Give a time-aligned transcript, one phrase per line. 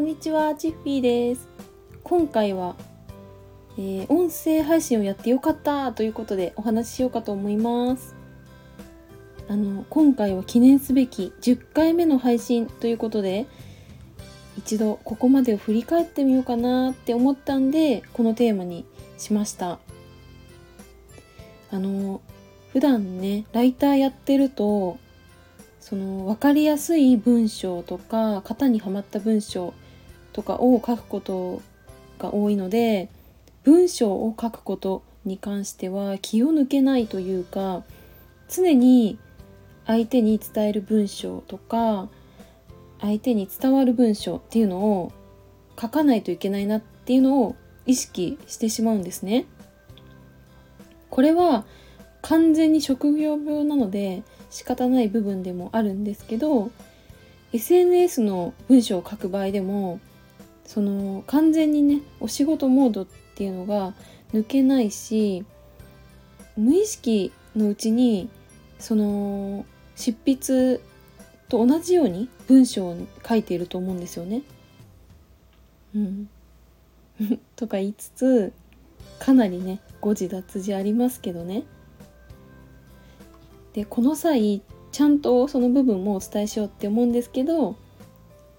[0.00, 1.46] こんにちは、チッフィーです。
[2.04, 2.74] 今回は、
[3.76, 8.16] えー、音声配信をやってよかったということでお話ししようかと思います。
[9.46, 13.46] あの、今回は記念すべき10回目の配信ということで、
[14.56, 18.86] 一度ここまでを振り返ってみようかなって思ったんで、このテーマに
[19.18, 19.80] しました。
[21.70, 22.22] あの、
[22.72, 24.96] 普段ね、ライターやってると、
[25.78, 29.74] その分かりやすい文章とか型にはまった文章
[30.32, 31.62] とかを書くこと
[32.18, 33.08] が多いので
[33.64, 37.82] 文章を書くことに関しては気を抜けないというか
[38.48, 39.18] 常に
[39.86, 42.08] 相手に伝える文章とか
[43.00, 45.12] 相手に伝わる文章っていうのを
[45.80, 47.56] 書かないといけないなっていうのを
[47.86, 49.46] 意識してしまうんですね。
[51.08, 51.64] これは
[52.22, 56.70] 完全に職業病なので仕方ない部分でもあるんですけど
[57.52, 59.98] SNS の文章を書く場合でも
[60.64, 63.94] その完全にねお仕事モードっていうのが
[64.32, 65.44] 抜けないし
[66.56, 68.28] 無意識のうちに
[68.78, 69.64] その
[69.96, 70.80] 執筆
[71.48, 72.96] と同じように文章を
[73.28, 74.42] 書いていると思うんですよね。
[75.94, 76.28] うん、
[77.56, 78.52] とか言いつつ
[79.18, 81.64] かなりね誤字脱字ありますけどね
[83.72, 87.76] でこの際ちゃんとその部分もお伝えしようって思うんですけど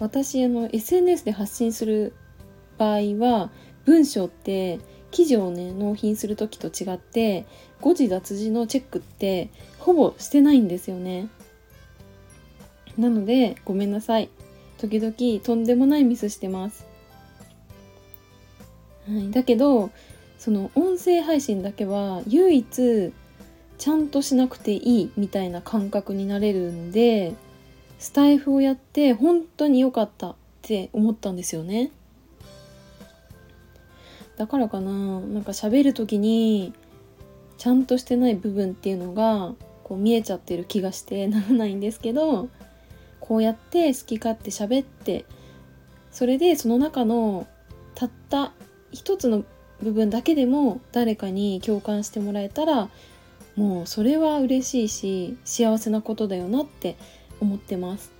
[0.00, 2.14] 私あの SNS で発信する
[2.78, 3.50] 場合は
[3.84, 4.80] 文章って
[5.12, 7.46] 記事をね納品する時と違って
[7.80, 11.28] 誤字脱字のチェックってほぼしてないんですよね。
[12.98, 14.28] なのでごめんなさい。
[14.80, 16.86] 時々とんでもないミスしてます、
[19.06, 19.90] はい、だけど
[20.38, 23.12] その音声配信だけは唯一
[23.76, 27.34] ちゃんとしなくていいみたいな感覚になれるんで
[28.00, 31.92] スタイフをやって本当に良かったって思ったんですよね。
[34.38, 36.72] だからかななんか喋る時に
[37.58, 39.52] ちゃんとしてない部分っていうのが
[39.84, 42.48] こう見えちゃってる気がしてならないんですけど
[43.20, 45.26] こうやって好き勝手喋って
[46.10, 47.46] それでその中の
[47.94, 48.54] たった
[48.92, 49.44] 一つの
[49.82, 52.88] 部分だけでも誰かに共感してもらえたら
[53.56, 56.96] もうそれは嬉しいし幸せなことだよなって
[57.40, 58.12] 思ってます。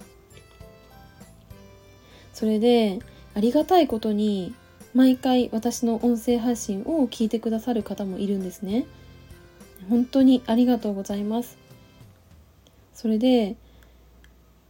[2.32, 3.00] それで
[3.34, 4.54] ありがたいことに
[4.94, 8.86] 毎回私の音声配信を聞いてくださる方もいるんですね。
[9.88, 11.58] 本当にありがとうございます。
[12.94, 13.56] それで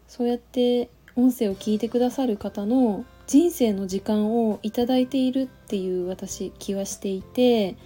[0.09, 7.77] そうやって音声を聞いてくださる方の人生の時間をいただいているっていう私気はしていて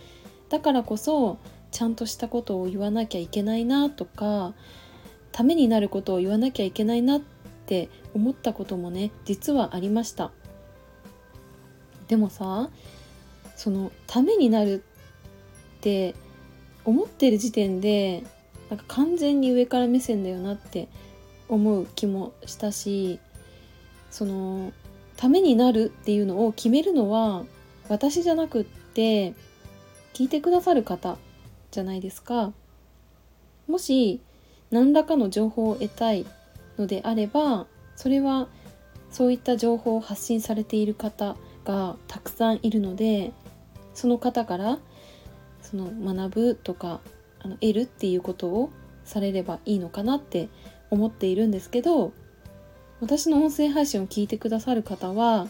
[0.48, 1.38] だからこそ
[1.70, 4.54] ちゃんとしたことを言わなきゃいけないなとか
[5.34, 7.20] ためになることを言わなきゃいけないなっ
[7.66, 10.30] て思ったこともね実はありました
[12.06, 12.70] でもさ
[13.56, 14.84] そのためになる
[15.78, 16.14] って
[16.84, 18.22] 思ってる時点で
[18.70, 20.86] なんか完全に上から目線だよなって
[21.48, 23.18] 思う気もしたし
[24.12, 24.72] その
[25.16, 27.42] ためになるっていうのを決めるのは
[27.88, 29.34] 私じゃなくって
[30.12, 31.18] 聞いてくださる方
[31.72, 32.52] じゃないですか。
[33.66, 34.20] もし
[34.74, 36.26] 何らかの情報を得たい
[36.78, 38.48] のであればそれは
[39.08, 43.32] そういった情報を発信されている方がたくさんいるので
[43.94, 44.80] その方から
[45.62, 47.00] その学ぶとか
[47.40, 48.70] あの得るっていうことを
[49.04, 50.48] されればいいのかなって
[50.90, 52.12] 思っているんですけど
[53.00, 55.46] 私の音声配信を聞いてくださる方は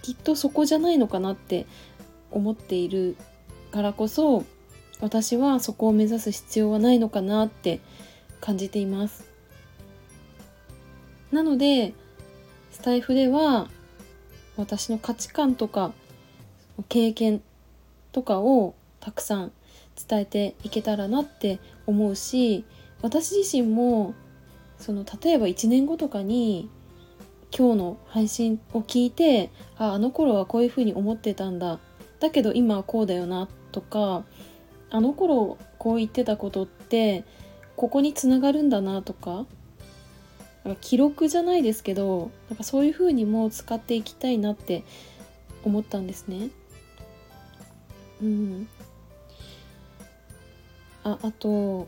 [0.00, 1.66] きっとそこじゃないのかなって
[2.30, 3.14] 思っている
[3.72, 4.46] からこそ
[5.00, 7.80] 私はそこを目指す必要はないのかなって
[8.40, 9.24] 感じています。
[11.30, 11.92] なので
[12.70, 13.68] スタイフでは
[14.56, 15.92] 私の価値観とか
[16.88, 17.42] 経験
[18.12, 19.52] とかをたくさん
[20.08, 22.64] 伝えていけたらなって思うし
[23.02, 24.14] 私自身も
[24.78, 26.70] その例えば1年後とかに
[27.56, 31.78] 今日の配信を聞いてああの頃はこういうふうに思ってたんだ。
[32.20, 34.24] だけど今はこうだよなとか
[34.90, 37.24] あの頃こう言ってたことって
[37.76, 39.46] ここにつながるんだなとか
[40.64, 44.84] なんか記録じゃないですけどなんかそういう風にも使っていきたいなって
[45.64, 46.48] 思ったんですね。
[48.20, 48.68] うん、
[51.04, 51.86] ああと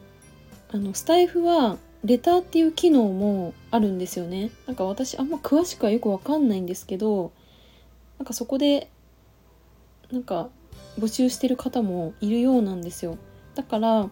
[0.72, 4.50] あのスタイフはレターっていう機能もあるんですよね。
[4.66, 7.32] なんか私あんま詳しくはよくわかんないんですけど
[8.18, 8.88] なんかそこで
[10.12, 10.48] なんか
[10.98, 13.18] 募集してる方もいるようなんですよ。
[13.54, 14.10] だから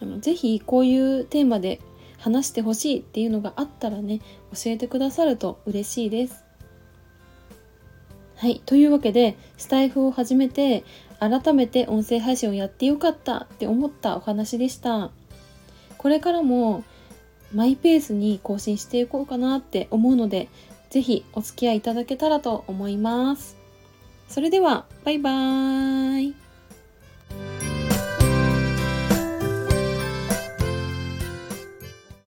[0.00, 1.80] あのぜひこういうテーマで
[2.18, 4.20] 話してほしいっていうのがあったらね
[4.52, 6.44] 教えてくださると嬉しいです。
[8.36, 8.62] はい。
[8.64, 10.84] というわけでスタイフを始めて
[11.18, 15.10] 改めて音声配信をやってよかったって思ったお話でした。
[15.96, 16.84] これからも
[17.52, 20.48] マイペースに更新していこうかなって思うので
[20.90, 23.56] 是非お付き合いいただけたらと思います。
[24.28, 26.47] それではバイバーイ。